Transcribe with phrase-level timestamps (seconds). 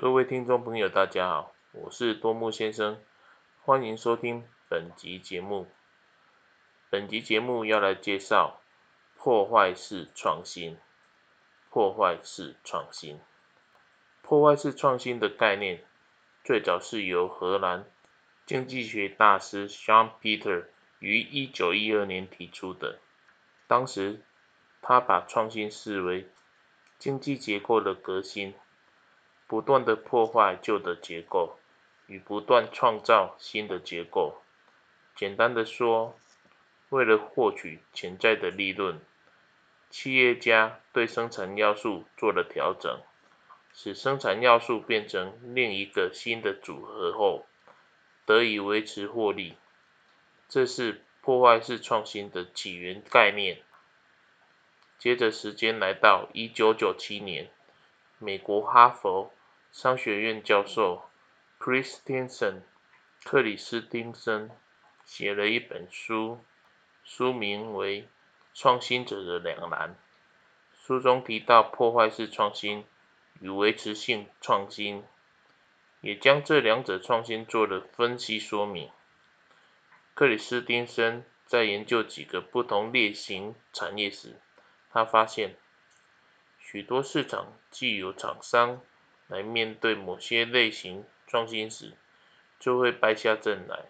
[0.00, 3.00] 各位听众朋友，大家好，我是多木先生，
[3.64, 5.66] 欢迎收听本集节目。
[6.88, 8.60] 本集节目要来介绍
[9.16, 10.78] 破坏式创新。
[11.68, 13.18] 破坏式创新，
[14.22, 15.82] 破坏式创新的概念
[16.44, 17.84] 最早是由荷兰
[18.46, 20.66] 经济学大师 Sean Peter
[21.00, 23.00] 于一九一二年提出的。
[23.66, 24.22] 当时，
[24.80, 26.28] 他把创新视为
[27.00, 28.54] 经济结构的革新。
[29.48, 31.58] 不断的破坏旧的结构，
[32.06, 34.42] 与不断创造新的结构。
[35.16, 36.18] 简单的说，
[36.90, 39.00] 为了获取潜在的利润，
[39.88, 43.00] 企业家对生产要素做了调整，
[43.72, 47.46] 使生产要素变成另一个新的组合后，
[48.26, 49.56] 得以维持获利。
[50.46, 53.62] 这是破坏式创新的起源概念。
[54.98, 57.50] 接着时间来到一九九七年，
[58.18, 59.32] 美国哈佛。
[59.70, 61.08] 商学院教授
[61.60, 62.62] Christensen
[63.24, 64.50] 克里斯汀森
[65.04, 66.40] 写了一本书，
[67.04, 68.02] 书名为
[68.54, 69.90] 《创新者的两难》。
[70.86, 72.84] 书中提到破坏式创新
[73.40, 75.04] 与维持性创新，
[76.00, 78.90] 也将这两者创新做了分析说明。
[80.14, 84.40] 克里斯汀森在研究几个不同类型产业时，
[84.90, 85.56] 他发现
[86.58, 88.80] 许多市场既有厂商。
[89.28, 91.92] 来面对某些类型创新时，
[92.58, 93.84] 就会败下阵来，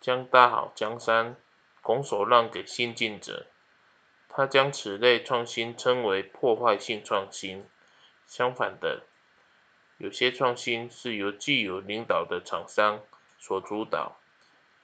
[0.00, 1.36] 将大好江山
[1.82, 3.46] 拱手让给新进者。
[4.28, 7.64] 他将此类创新称为破坏性创新。
[8.26, 9.04] 相反的，
[9.96, 13.00] 有些创新是由既有领导的厂商
[13.38, 14.20] 所主导，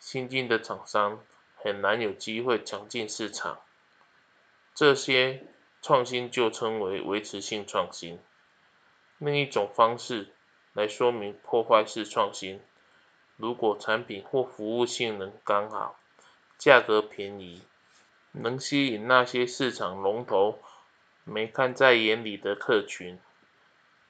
[0.00, 1.22] 新进的厂商
[1.56, 3.60] 很难有机会抢进市场。
[4.74, 5.46] 这些
[5.82, 8.18] 创新就称为维持性创新。
[9.25, 10.28] 另一种方式
[10.75, 12.61] 来说明破坏式创新：
[13.39, 15.98] 如果产品或服务性能刚好，
[16.58, 17.62] 价格便宜，
[18.33, 20.58] 能吸引那些市场龙头
[21.24, 23.18] 没看在眼里的客群，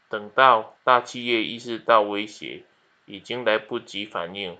[0.08, 2.64] 等到大企业意识到威胁，
[3.06, 4.58] 已经来不及反应，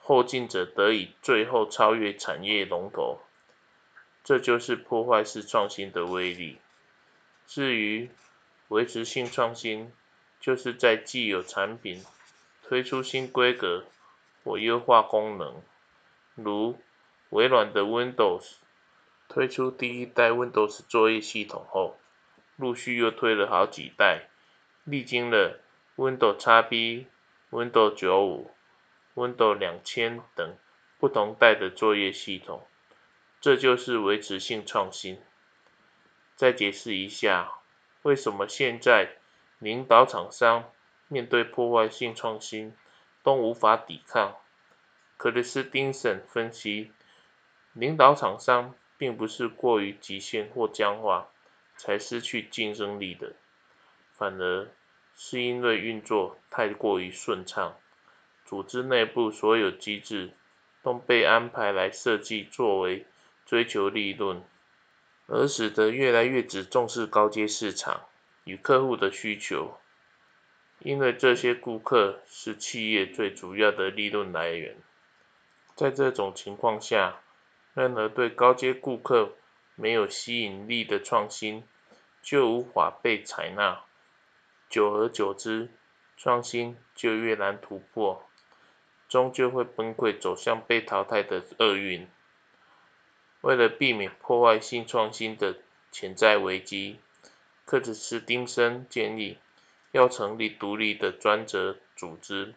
[0.00, 3.20] 后进者得以最后超越产业龙头，
[4.22, 6.56] 这就是破坏式创新的威力。
[7.46, 8.08] 至于，
[8.74, 9.92] 维持性创新
[10.40, 12.04] 就是在既有产品
[12.64, 13.84] 推出新规格
[14.42, 15.62] 或优化功能，
[16.34, 16.76] 如
[17.30, 18.54] 微软的 Windows
[19.28, 21.96] 推出第一代 Windows 作业系统后，
[22.56, 24.28] 陆续又推了好几代，
[24.82, 25.60] 历经了
[25.94, 27.06] Windows XP、
[27.52, 28.46] Windows 95、
[29.14, 30.56] Windows 2000等
[30.98, 32.66] 不同代的作业系统，
[33.40, 35.20] 这就是维持性创新。
[36.34, 37.60] 再解释一下。
[38.04, 39.12] 为什么现在
[39.58, 40.70] 领导厂商
[41.08, 42.76] 面对破坏性创新
[43.22, 44.36] 都无法抵抗？
[45.16, 46.92] 克里斯汀森分析，
[47.72, 51.30] 领导厂商并不是过于极限或僵化
[51.78, 53.32] 才失去竞争力的，
[54.18, 54.68] 反而
[55.16, 57.74] 是因为运作太过于顺畅，
[58.44, 60.34] 组织内部所有机制
[60.82, 63.06] 都被安排来设计作为
[63.46, 64.44] 追求利润。
[65.26, 68.02] 而使得越来越只重视高阶市场
[68.44, 69.78] 与客户的需求，
[70.80, 74.76] 因为这些顾客是企业最主要的利润来源。
[75.74, 77.20] 在这种情况下，
[77.72, 79.32] 任何对高阶顾客
[79.74, 81.64] 没有吸引力的创新
[82.22, 83.82] 就无法被采纳，
[84.68, 85.70] 久而久之，
[86.16, 88.24] 创新就越难突破，
[89.08, 92.06] 终究会崩溃，走向被淘汰的厄运。
[93.44, 95.58] 为了避免破坏性创新的
[95.92, 96.98] 潜在危机，
[97.66, 99.36] 克里斯汀森建议
[99.92, 102.54] 要成立独立的专责组织，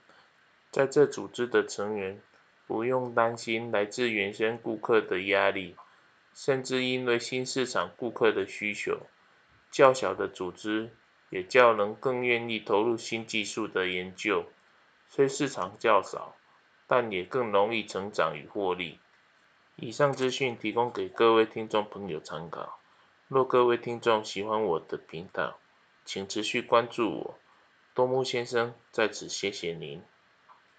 [0.72, 2.22] 在这组织的成员
[2.68, 5.76] 不用担心来自原先顾客的压力，
[6.34, 9.02] 甚至因为新市场顾客的需求，
[9.70, 10.90] 较小的组织
[11.30, 14.46] 也较能更愿意投入新技术的研究，
[15.10, 16.38] 虽市场较少，
[16.88, 19.00] 但也更容易成长与获利。
[19.80, 22.80] 以上资讯提供给各位听众朋友参考。
[23.28, 25.60] 若各位听众喜欢我的频道，
[26.04, 27.38] 请持续关注我。
[27.94, 30.02] 多木先生在此谢谢您。